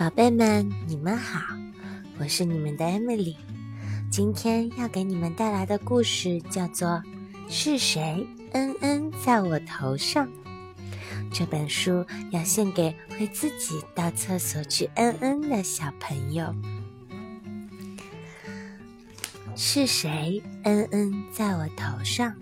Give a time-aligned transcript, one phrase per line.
[0.00, 1.54] 宝贝们，你们好，
[2.18, 3.36] 我是你们的 Emily。
[4.10, 6.88] 今天要给你们带来的故事叫做
[7.50, 10.26] 《是谁嗯嗯在我头上》。
[11.30, 16.54] 这本书要献给会自己到厕所去嗯嗯的小朋友。
[19.54, 22.34] 是谁嗯嗯在我头上？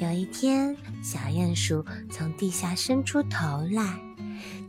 [0.00, 4.09] 有一天，小鼹鼠从地下伸出头来。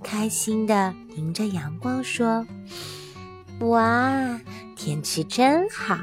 [0.03, 2.45] 开心的迎着阳光说
[3.61, 4.39] ：“哇，
[4.75, 5.99] 天气真好！”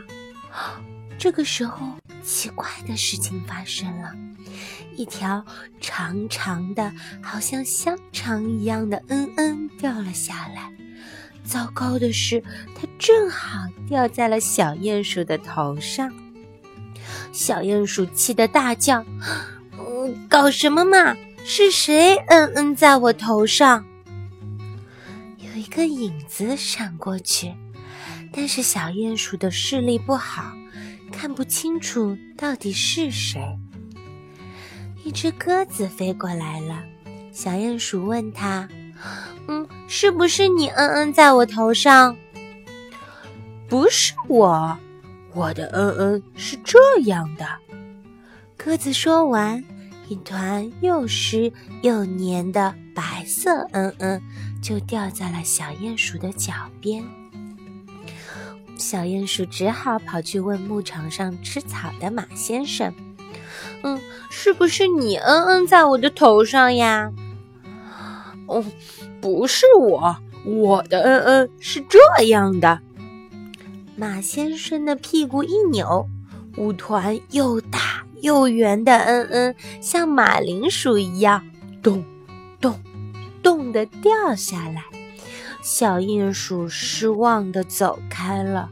[1.19, 1.87] 这个时候，
[2.23, 4.15] 奇怪的事情发生了，
[4.97, 5.45] 一条
[5.81, 10.73] 长长的、好像香肠一样的“嗯嗯”掉了下来。
[11.45, 12.43] 糟糕的是，
[12.75, 16.13] 它正好掉在了小鼹鼠的头上。
[17.33, 19.05] 小鼹鼠气得大叫
[19.79, 21.17] ：“嗯，搞什么嘛？
[21.51, 23.83] 是谁嗯嗯在我头上？”
[25.41, 27.55] 有一个影子闪过去，
[28.31, 30.53] 但是小鼹鼠的视力不好，
[31.11, 33.41] 看不清楚到底是谁。
[35.03, 36.83] 一只鸽子飞过来了，
[37.33, 38.69] 小鼹鼠问他
[39.49, 42.15] ：“嗯，是不是你嗯嗯在我头上
[43.67, 44.77] ？”“不是我，
[45.33, 47.47] 我的嗯嗯是这样的。”
[48.55, 49.65] 鸽子说完。
[50.09, 54.23] 一团又湿又黏的白色嗯嗯，
[54.63, 57.05] 就掉在了小鼹鼠的脚边。
[58.79, 62.95] 小鼹鼠只好跑去问牧场上吃草的马先生
[63.83, 67.13] ：“嗯，是不是你嗯嗯在我的头上呀
[68.47, 68.65] ？”“哦，
[69.21, 72.81] 不是我，我的嗯嗯是这样的。”
[73.95, 76.09] 马先生的屁股一扭，
[76.57, 78.05] 舞团又大。
[78.23, 81.47] 又圆的嗯嗯，像马铃薯一样，
[81.83, 82.05] 咚
[82.61, 82.81] 咚
[83.43, 84.85] 咚的掉下来。
[85.63, 88.71] 小鼹鼠失望的走开了。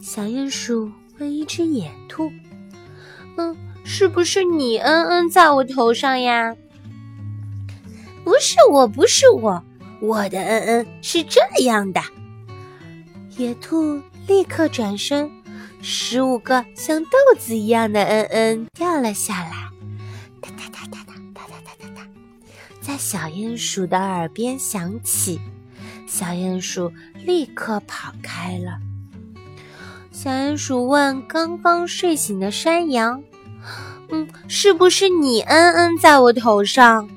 [0.00, 2.30] 小鼹鼠问一只野兔
[3.36, 6.56] ：“嗯，是不是你嗯嗯在我头上呀
[8.24, 9.62] ？”“不是我，不是我，
[10.00, 12.00] 我的嗯嗯是这样的。”
[13.36, 15.30] 野兔立刻转身。
[15.84, 19.68] 十五个像豆子一样的嗯嗯掉了下来，
[20.40, 22.08] 哒哒哒哒哒哒哒哒哒，
[22.80, 25.40] 在小鼹鼠的耳边响起。
[26.06, 26.92] 小鼹鼠
[27.24, 28.78] 立刻跑开了。
[30.12, 33.24] 小鼹鼠问刚刚睡醒的山羊
[34.10, 37.08] ：“嗯，是不是你嗯嗯在我头上？”“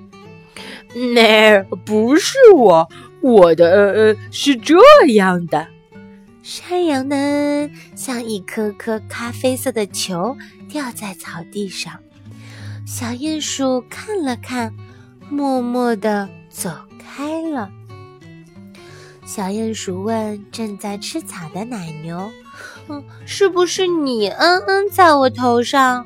[1.14, 2.90] 那不是我，
[3.22, 4.76] 我的嗯嗯是这
[5.14, 5.68] 样的。”
[6.48, 10.38] 山羊呢，像一颗颗咖啡色的球
[10.70, 11.92] 掉在草地上。
[12.86, 14.72] 小鼹鼠看了看，
[15.28, 16.70] 默默地走
[17.00, 17.68] 开了。
[19.26, 22.30] 小鼹鼠问正在吃草的奶牛
[22.90, 26.06] ：“嗯，是不是你嗯嗯在我头上？”“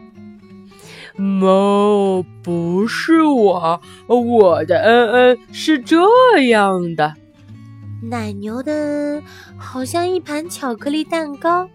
[1.20, 6.00] 猫，不是我，我的嗯嗯是这
[6.48, 7.16] 样的。”
[8.02, 9.22] 奶牛的
[9.58, 11.70] 好像一盘巧克力蛋糕，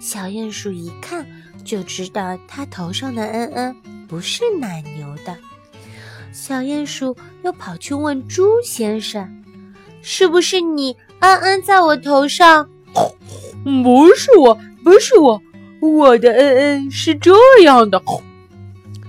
[0.00, 1.26] 小鼹鼠一看
[1.64, 3.76] 就知道它头上的嗯嗯
[4.06, 5.36] 不是奶牛的。
[6.32, 9.44] 小鼹鼠又跑去问猪先生
[10.02, 12.68] ：“是不是你嗯嗯在我头上
[13.64, 15.42] ？”“不是我，不是我，
[15.80, 18.02] 我的嗯嗯是这样的。”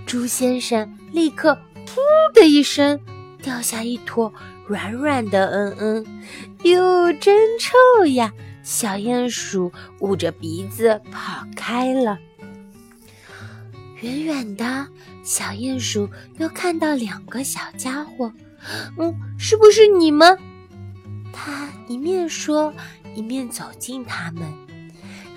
[0.06, 1.98] 猪先生立刻“噗”
[2.34, 3.00] 的一声
[3.42, 4.34] 掉下一坨。
[4.68, 6.06] 软软的，嗯嗯，
[6.64, 8.34] 哟，真臭呀！
[8.64, 12.18] 小鼹鼠捂着鼻子跑开了。
[14.02, 14.88] 远远的，
[15.24, 18.32] 小鼹鼠又看到两个小家伙，
[18.98, 20.38] 嗯，是不是你们？
[21.32, 22.74] 他一面说，
[23.14, 24.44] 一面走近他们。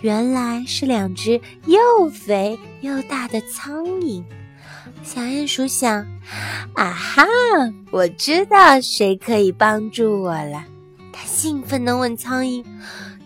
[0.00, 4.24] 原来是两只又肥又大的苍蝇。
[5.02, 6.06] 小鼹鼠想
[6.74, 7.24] ：“啊哈，
[7.90, 10.64] 我知道谁可以帮助我了。”
[11.12, 12.64] 它兴奋地问苍蝇：“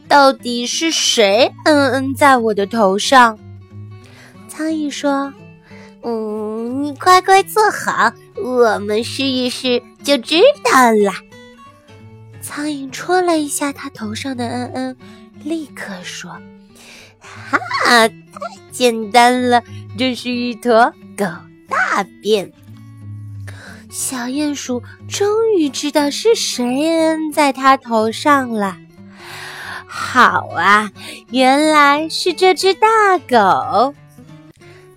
[0.08, 1.52] 到底是谁？
[1.64, 3.38] 嗯嗯，在我的头上？”
[4.48, 5.32] 苍蝇说
[6.04, 11.12] ：“嗯，你乖乖坐好，我们试一试就知道了。
[12.40, 14.96] ”苍蝇戳了一下他头上的嗯嗯，
[15.44, 16.30] 立刻说
[17.20, 18.12] ：“哈，太
[18.70, 19.62] 简单了，
[19.98, 21.24] 这是一坨狗。”
[21.68, 22.52] 大便，
[23.88, 28.76] 小鼹鼠终于知道是谁摁在它头上了。
[29.86, 30.92] 好啊，
[31.30, 32.86] 原来是这只大
[33.26, 33.94] 狗。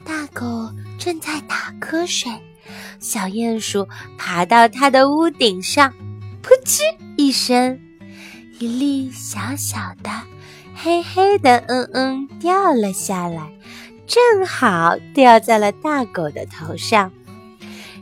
[0.04, 2.32] 大狗正在打瞌睡，
[3.00, 5.94] 小鼹鼠爬到它的屋顶上，
[6.44, 6.84] 噗嗤
[7.16, 7.80] 一声，
[8.60, 10.10] 一粒小小的、
[10.76, 13.50] 黑黑的“嗯嗯”掉了下来，
[14.08, 17.12] 正好掉在了大狗的头上。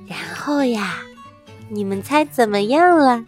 [0.08, 1.00] 然后呀，
[1.70, 3.26] 你们猜怎么样了？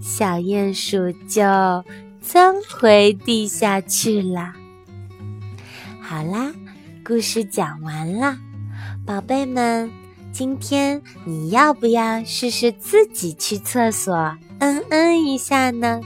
[0.00, 1.42] 小鼹鼠就
[2.20, 4.52] 钻回地下去了。
[6.00, 6.52] 好啦，
[7.04, 8.36] 故事讲完了，
[9.04, 9.90] 宝贝们。
[10.32, 16.02] 今天你要不要试试自己去厕所嗯嗯一下呢？